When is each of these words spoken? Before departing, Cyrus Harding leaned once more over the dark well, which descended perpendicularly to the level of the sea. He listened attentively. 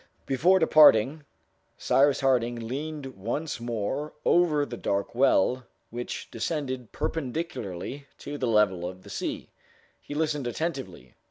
Before 0.25 0.57
departing, 0.57 1.25
Cyrus 1.77 2.21
Harding 2.21 2.55
leaned 2.55 3.05
once 3.15 3.59
more 3.59 4.13
over 4.25 4.65
the 4.65 4.75
dark 4.75 5.13
well, 5.13 5.67
which 5.91 6.31
descended 6.31 6.91
perpendicularly 6.91 8.07
to 8.17 8.39
the 8.39 8.47
level 8.47 8.89
of 8.89 9.03
the 9.03 9.11
sea. 9.11 9.51
He 10.01 10.15
listened 10.15 10.47
attentively. 10.47 11.13